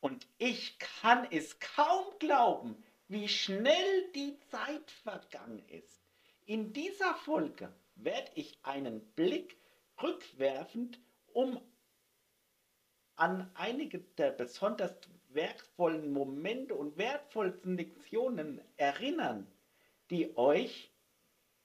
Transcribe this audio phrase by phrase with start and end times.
[0.00, 6.02] Und ich kann es kaum glauben, wie schnell die Zeit vergangen ist.
[6.44, 9.56] In dieser Folge werde ich einen Blick
[10.00, 11.00] rückwerfend
[11.32, 11.60] um
[13.16, 14.94] an einige der besonders
[15.30, 19.50] wertvollen Momente und wertvollsten Lektionen erinnern,
[20.10, 20.92] die euch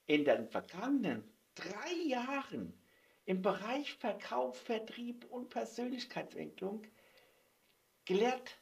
[0.06, 2.78] in den vergangenen drei Jahren
[3.24, 6.86] im Bereich Verkauf, Vertrieb und Persönlichkeitsentwicklung
[8.04, 8.60] gelehrt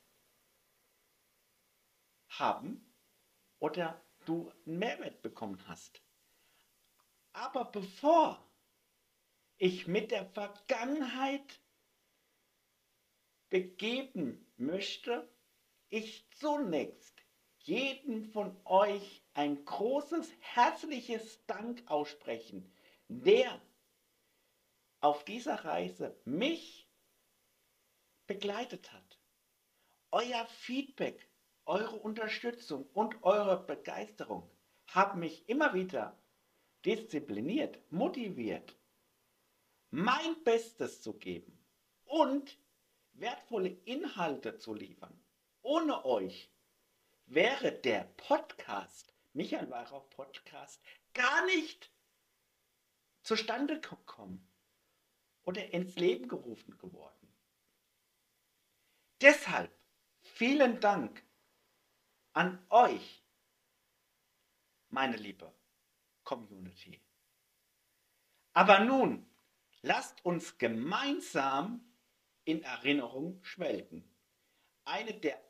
[2.28, 2.94] haben
[3.58, 6.00] oder du einen Mehrwert bekommen hast.
[7.32, 8.44] Aber bevor
[9.58, 11.60] ich mit der Vergangenheit
[13.48, 15.28] begeben möchte,
[15.88, 17.22] ich zunächst
[17.58, 22.72] jedem von euch ein großes herzliches Dank aussprechen,
[23.20, 23.60] der
[25.00, 26.88] auf dieser Reise mich
[28.26, 29.18] begleitet hat.
[30.10, 31.28] Euer Feedback,
[31.66, 34.50] eure Unterstützung und eure Begeisterung
[34.86, 36.18] haben mich immer wieder
[36.84, 38.76] diszipliniert, motiviert,
[39.90, 41.58] mein Bestes zu geben
[42.04, 42.58] und
[43.12, 45.22] wertvolle Inhalte zu liefern.
[45.62, 46.50] Ohne euch
[47.26, 50.82] wäre der Podcast, Michael Weihrauch Podcast,
[51.14, 51.91] gar nicht
[53.22, 54.46] zustande gekommen
[55.42, 57.32] oder ins Leben gerufen geworden.
[59.20, 59.72] Deshalb
[60.20, 61.24] vielen Dank
[62.32, 63.22] an euch,
[64.88, 65.52] meine liebe
[66.24, 67.00] Community.
[68.52, 69.26] Aber nun,
[69.82, 71.84] lasst uns gemeinsam
[72.44, 74.04] in Erinnerung schwelgen.
[74.84, 75.40] Eine der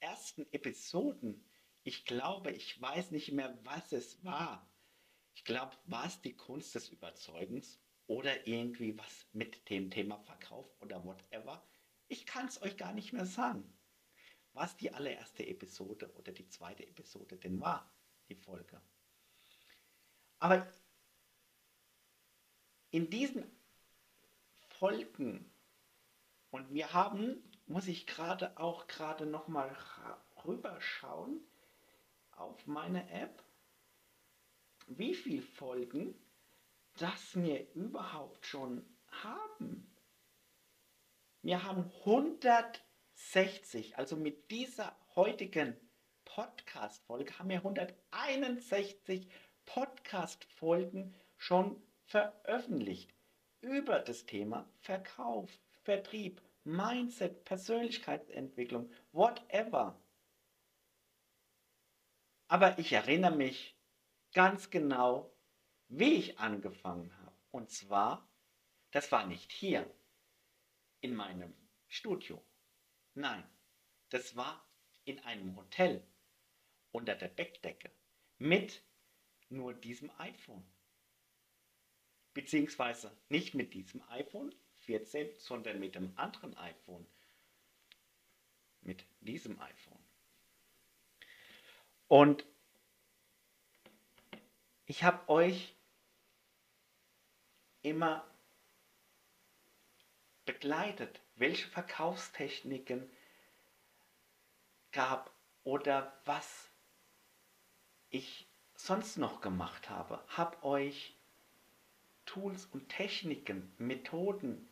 [0.00, 1.44] ersten Episoden,
[1.82, 4.68] ich glaube, ich weiß nicht mehr, was es war.
[5.36, 10.66] Ich glaube, war es die Kunst des Überzeugens oder irgendwie was mit dem Thema Verkauf
[10.80, 11.62] oder whatever.
[12.08, 13.70] Ich kann es euch gar nicht mehr sagen,
[14.54, 17.94] was die allererste Episode oder die zweite Episode denn war,
[18.30, 18.80] die Folge.
[20.38, 20.66] Aber
[22.90, 23.44] in diesen
[24.78, 25.52] Folgen.
[26.50, 29.76] Und wir haben, muss ich gerade auch gerade noch mal
[30.46, 31.46] rüberschauen
[32.30, 33.45] auf meine App,
[34.86, 36.14] wie viele Folgen
[36.98, 38.84] das wir überhaupt schon
[39.22, 39.94] haben.
[41.42, 45.76] Wir haben 160, also mit dieser heutigen
[46.24, 49.28] Podcast-Folge haben wir 161
[49.66, 53.12] Podcast-Folgen schon veröffentlicht
[53.60, 55.50] über das Thema Verkauf,
[55.82, 60.00] Vertrieb, Mindset, Persönlichkeitsentwicklung, whatever.
[62.48, 63.75] Aber ich erinnere mich
[64.36, 65.34] ganz genau,
[65.88, 67.34] wie ich angefangen habe.
[67.52, 68.28] Und zwar,
[68.90, 69.90] das war nicht hier
[71.00, 71.54] in meinem
[71.88, 72.44] Studio.
[73.14, 73.42] Nein,
[74.10, 74.62] das war
[75.06, 76.06] in einem Hotel
[76.92, 77.90] unter der Bettdecke
[78.36, 78.82] mit
[79.48, 80.70] nur diesem iPhone
[82.34, 87.06] beziehungsweise nicht mit diesem iPhone 14, sondern mit dem anderen iPhone.
[88.82, 90.04] Mit diesem iPhone.
[92.08, 92.44] Und
[94.86, 95.74] ich habe euch
[97.82, 98.24] immer
[100.44, 103.10] begleitet, welche Verkaufstechniken
[104.92, 105.30] gab
[105.64, 106.70] oder was
[108.10, 110.22] ich sonst noch gemacht habe.
[110.28, 111.14] Hab euch
[112.24, 114.68] Tools und Techniken, Methoden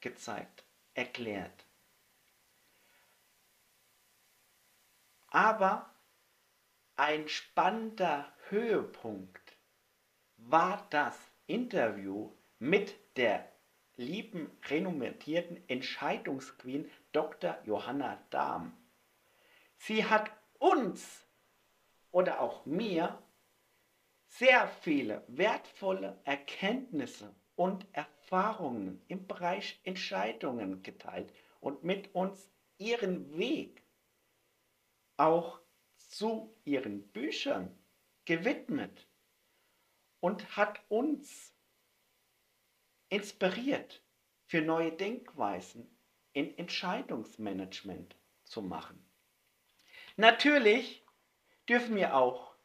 [0.00, 0.64] gezeigt,
[0.94, 1.64] erklärt.
[5.28, 5.90] Aber
[6.98, 9.56] ein spannender Höhepunkt
[10.36, 11.16] war das
[11.46, 13.48] Interview mit der
[13.96, 17.56] lieben, renommierten Entscheidungsqueen Dr.
[17.64, 18.76] Johanna Dahm.
[19.76, 21.24] Sie hat uns
[22.10, 23.22] oder auch mir
[24.26, 33.84] sehr viele wertvolle Erkenntnisse und Erfahrungen im Bereich Entscheidungen geteilt und mit uns ihren Weg
[35.16, 35.60] auch
[35.98, 37.76] zu ihren Büchern
[38.24, 39.06] gewidmet
[40.20, 41.52] und hat uns
[43.08, 44.02] inspiriert,
[44.46, 45.90] für neue Denkweisen
[46.32, 49.04] in Entscheidungsmanagement zu machen.
[50.16, 51.04] Natürlich
[51.68, 52.56] dürfen wir auch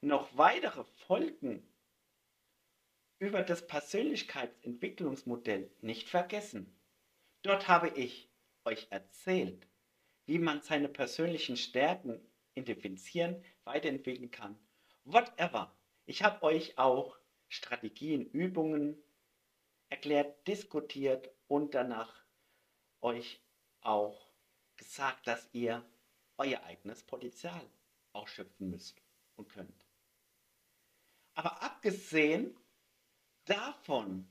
[0.00, 1.62] noch weitere Folgen
[3.18, 6.78] über das Persönlichkeitsentwicklungsmodell nicht vergessen.
[7.42, 8.28] Dort habe ich
[8.64, 9.66] euch erzählt,
[10.26, 12.20] wie man seine persönlichen Stärken
[12.56, 14.58] identifizieren, weiterentwickeln kann.
[15.04, 15.72] Whatever.
[16.06, 17.16] Ich habe euch auch
[17.48, 19.00] Strategien, Übungen
[19.88, 22.24] erklärt, diskutiert und danach
[23.00, 23.40] euch
[23.82, 24.30] auch
[24.76, 25.84] gesagt, dass ihr
[26.38, 27.70] euer eigenes Potenzial
[28.12, 29.00] ausschöpfen müsst
[29.36, 29.86] und könnt.
[31.34, 32.56] Aber abgesehen
[33.44, 34.28] davon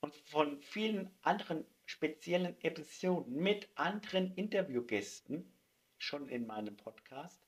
[0.00, 5.52] und von vielen anderen speziellen Episoden mit anderen Interviewgästen,
[6.06, 7.40] schon in meinem Podcast,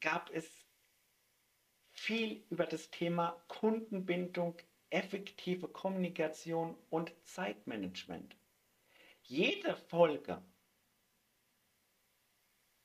[0.00, 0.66] gab es
[1.92, 4.58] viel über das Thema Kundenbindung,
[4.90, 8.36] effektive Kommunikation und Zeitmanagement.
[9.22, 10.42] Jede Folge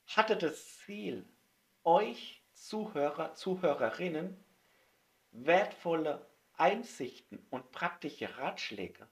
[0.06, 1.28] hatte das Ziel,
[1.84, 4.38] euch Zuhörer, Zuhörerinnen
[5.32, 9.08] wertvolle Einsichten und praktische Ratschläge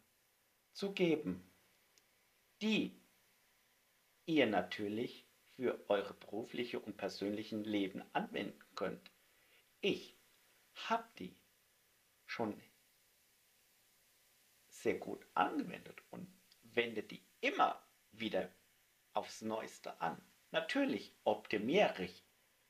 [0.71, 1.51] zu geben,
[2.61, 2.99] die
[4.25, 5.25] ihr natürlich
[5.55, 9.11] für eure berufliche und persönlichen Leben anwenden könnt.
[9.81, 10.17] Ich
[10.73, 11.35] habe die
[12.25, 12.59] schon
[14.67, 16.27] sehr gut angewendet und
[16.63, 17.81] wende die immer
[18.11, 18.51] wieder
[19.13, 20.21] aufs Neueste an.
[20.51, 22.23] Natürlich optimiere ich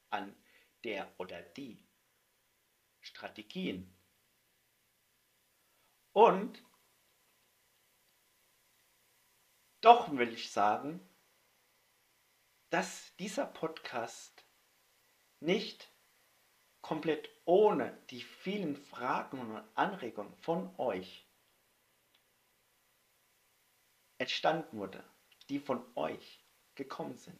[0.09, 0.35] an
[0.83, 1.83] der oder die
[3.01, 3.95] Strategien.
[6.13, 6.63] Und
[9.81, 10.99] doch will ich sagen,
[12.69, 14.43] dass dieser Podcast
[15.39, 15.91] nicht
[16.81, 21.25] komplett ohne die vielen Fragen und Anregungen von euch
[24.17, 25.03] entstanden wurde,
[25.49, 26.45] die von euch
[26.75, 27.39] gekommen sind.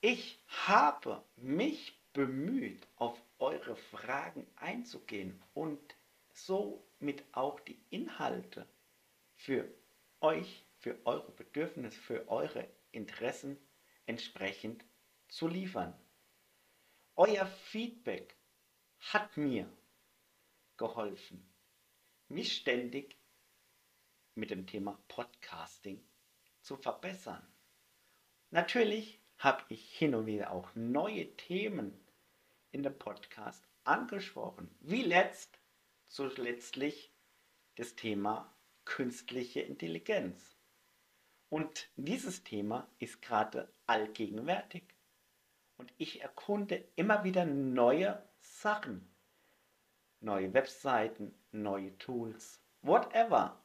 [0.00, 5.96] Ich habe mich bemüht, auf eure Fragen einzugehen und
[6.32, 8.66] somit auch die Inhalte
[9.36, 9.68] für
[10.20, 13.58] euch, für eure Bedürfnisse, für eure Interessen
[14.06, 14.84] entsprechend
[15.28, 15.94] zu liefern.
[17.16, 18.36] Euer Feedback
[18.98, 19.68] hat mir
[20.76, 21.48] geholfen,
[22.28, 23.16] mich ständig
[24.34, 26.04] mit dem Thema Podcasting
[26.60, 27.46] zu verbessern.
[28.50, 31.92] Natürlich habe ich hin und wieder auch neue Themen
[32.72, 35.58] in dem Podcast angesprochen, wie letzt
[36.06, 37.12] zuletztlich
[37.76, 40.53] das Thema künstliche Intelligenz.
[41.54, 44.82] Und dieses Thema ist gerade allgegenwärtig.
[45.76, 49.08] Und ich erkunde immer wieder neue Sachen.
[50.18, 53.62] Neue Webseiten, neue Tools, whatever.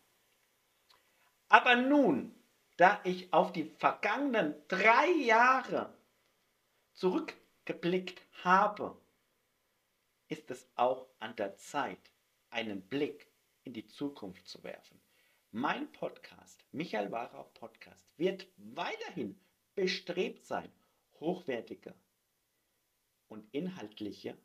[1.47, 2.35] Aber nun,
[2.77, 5.91] da ich auf die vergangenen drei Jahre
[6.93, 9.01] zurückgeblickt habe,
[10.27, 12.11] ist es auch an der Zeit,
[12.51, 13.31] einen Blick
[13.63, 15.01] in die Zukunft zu werfen.
[15.51, 19.35] Mein Podcast, Michael Wahrer Podcast, wird weiterhin
[19.73, 20.71] bestrebt sein,
[21.19, 21.95] hochwertige
[23.29, 24.37] und inhaltliche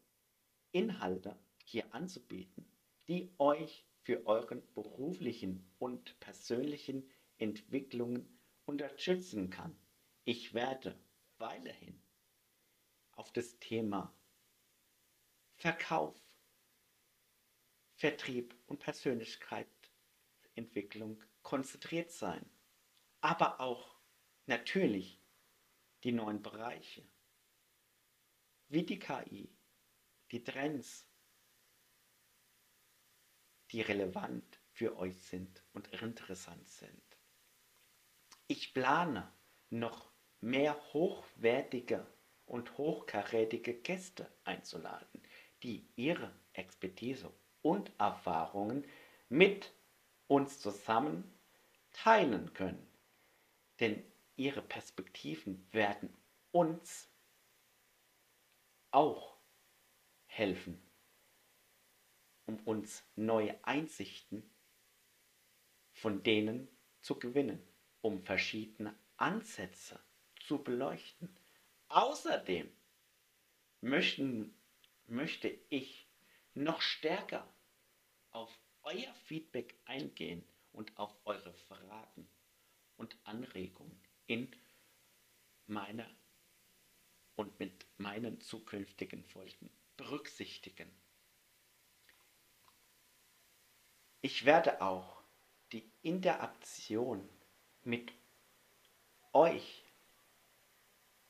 [0.73, 2.65] Inhalte hier anzubieten,
[3.07, 9.77] die euch für euren beruflichen und persönlichen Entwicklungen unterstützen kann.
[10.25, 10.99] Ich werde
[11.37, 12.01] weiterhin
[13.13, 14.11] auf das Thema
[15.57, 16.19] Verkauf,
[17.95, 18.83] Vertrieb und
[20.55, 22.45] Persönlichkeitsentwicklung konzentriert sein,
[23.21, 23.97] aber auch
[24.47, 25.21] natürlich
[26.03, 27.07] die neuen Bereiche
[28.69, 29.55] wie die KI,
[30.31, 31.07] die Trends,
[33.71, 37.03] die relevant für euch sind und interessant sind.
[38.47, 39.31] Ich plane
[39.71, 42.07] noch mehr hochwertige
[42.47, 45.23] und hochkarätige Gäste einzuladen,
[45.63, 47.33] die ihre Expertise
[47.63, 48.87] und Erfahrungen
[49.29, 49.73] mit
[50.27, 51.33] uns zusammen
[51.93, 52.87] teilen können.
[53.81, 54.05] Denn
[54.37, 56.15] ihre Perspektiven werden
[56.51, 57.09] uns
[58.91, 59.37] auch
[60.27, 60.81] helfen,
[62.47, 64.49] um uns neue Einsichten
[65.93, 66.69] von denen
[67.01, 67.63] zu gewinnen,
[68.01, 70.01] um verschiedene Ansätze
[70.47, 71.37] zu beleuchten.
[71.89, 72.71] Außerdem
[73.81, 74.57] möchten,
[75.07, 76.09] möchte ich
[76.55, 77.49] noch stärker
[78.31, 78.51] auf
[78.85, 82.29] euer Feedback eingehen und auf eure Fragen
[82.97, 84.55] und Anregungen in
[85.67, 86.09] meiner
[87.37, 90.91] und mit meinen zukünftigen Folgen berücksichtigen.
[94.21, 95.23] Ich werde auch
[95.73, 97.29] die Interaktion
[97.83, 98.13] mit
[99.33, 99.85] euch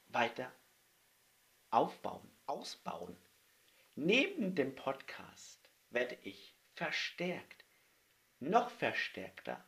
[0.09, 0.53] weiter
[1.71, 3.17] aufbauen, ausbauen.
[3.97, 7.65] Neben dem Podcast werde ich verstärkt,
[8.41, 9.65] noch verstärkter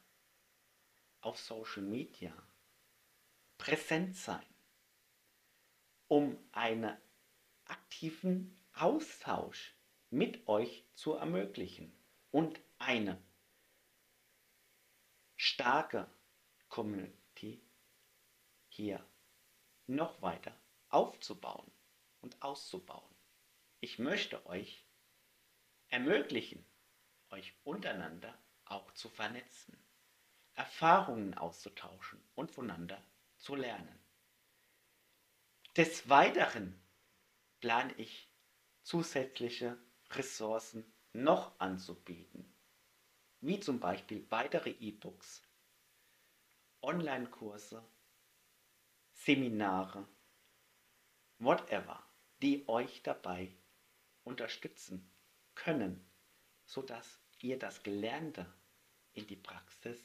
[1.20, 2.32] auf Social Media
[3.58, 4.46] präsent sein,
[6.08, 6.96] um einen
[7.64, 9.74] aktiven Austausch
[10.10, 11.92] mit euch zu ermöglichen
[12.30, 13.22] und eine
[15.36, 16.10] starke
[16.68, 17.62] Community
[18.68, 19.04] hier
[19.86, 20.54] noch weiter
[20.88, 21.70] aufzubauen
[22.20, 23.14] und auszubauen.
[23.80, 24.84] Ich möchte euch
[25.88, 26.64] ermöglichen,
[27.30, 29.76] euch untereinander auch zu vernetzen,
[30.54, 33.02] Erfahrungen auszutauschen und voneinander
[33.38, 33.98] zu lernen.
[35.76, 36.80] Des Weiteren
[37.60, 38.32] plane ich
[38.82, 39.78] zusätzliche
[40.10, 42.54] Ressourcen noch anzubieten,
[43.40, 45.42] wie zum Beispiel weitere E-Books,
[46.82, 47.84] Online-Kurse,
[49.12, 50.06] Seminare,
[51.38, 52.02] whatever,
[52.42, 53.54] die euch dabei
[54.24, 55.10] unterstützen
[55.54, 56.08] können,
[56.66, 58.52] sodass ihr das Gelernte
[59.12, 59.98] in die Praxis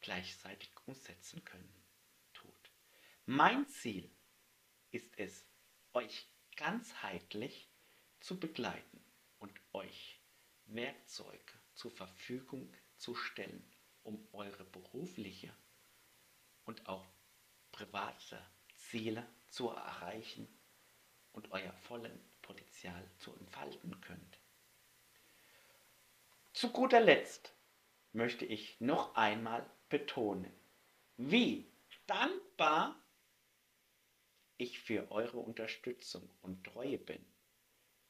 [0.00, 1.84] gleichzeitig umsetzen können,
[2.34, 2.70] tut.
[3.24, 4.10] Mein Ziel
[4.90, 5.44] ist es,
[5.92, 7.70] euch ganzheitlich
[8.20, 9.04] zu begleiten
[9.38, 10.20] und euch
[10.66, 13.64] Werkzeuge zur Verfügung zu stellen,
[14.02, 15.54] um eure berufliche
[16.64, 17.08] und auch
[17.72, 18.44] private
[18.74, 20.48] Ziele zu erreichen
[21.32, 24.38] und euer vollen Potenzial zu entfalten könnt.
[26.58, 27.54] Zu guter Letzt
[28.10, 30.52] möchte ich noch einmal betonen,
[31.16, 31.70] wie
[32.08, 33.00] dankbar
[34.56, 37.24] ich für eure Unterstützung und Treue bin.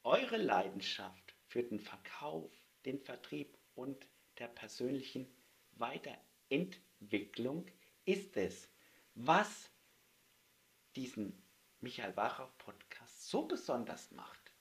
[0.02, 2.50] Eure Leidenschaft für den Verkauf,
[2.86, 4.06] den Vertrieb und
[4.38, 5.30] der persönlichen
[5.72, 7.70] Weiterentwicklung
[8.06, 8.70] ist es,
[9.12, 9.70] was
[10.96, 11.46] diesen
[11.80, 14.54] Michael Wacher Podcast so besonders macht.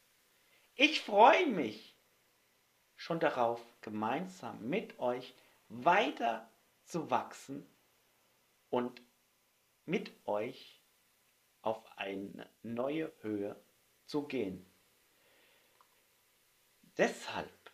[0.76, 1.97] Ich freue mich
[2.98, 5.34] schon darauf, gemeinsam mit euch
[5.70, 6.50] weiter
[6.84, 7.66] zu wachsen
[8.70, 9.02] und
[9.86, 10.84] mit euch
[11.62, 13.56] auf eine neue Höhe
[14.06, 14.70] zu gehen.
[16.98, 17.72] Deshalb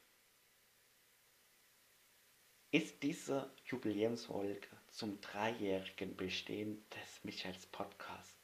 [2.69, 8.43] ist diese Jubiläumsfolge zum dreijährigen Bestehen des Michaels Podcasts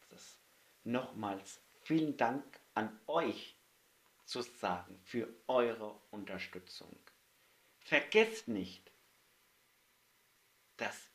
[0.83, 2.43] nochmals vielen Dank
[2.73, 3.55] an euch
[4.29, 6.95] zu sagen für eure Unterstützung.
[7.79, 8.91] Vergesst nicht,
[10.77, 11.09] dass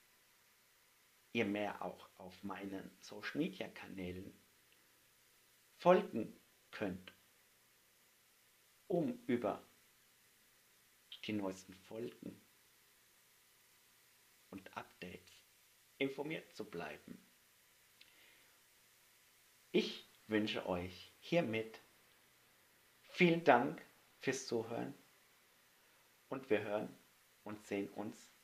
[1.32, 4.36] ihr mehr auch auf meinen Social Media Kanälen
[5.76, 6.40] folgen
[6.72, 7.14] könnt,
[8.88, 9.64] um über
[11.24, 12.44] die neuesten Folgen
[14.50, 15.32] und Updates
[15.98, 17.24] informiert zu bleiben.
[19.70, 21.80] Ich wünsche euch hiermit
[23.14, 23.80] vielen Dank
[24.18, 24.94] fürs Zuhören
[26.28, 26.94] und wir hören
[27.44, 28.34] und sehen uns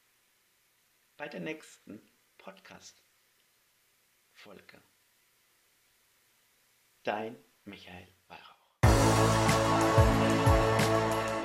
[1.17, 2.01] bei der nächsten
[2.39, 4.81] Podcast-Folge.
[7.03, 8.50] Dein Michael Weihracht.